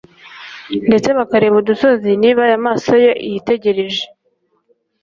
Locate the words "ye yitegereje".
3.03-4.03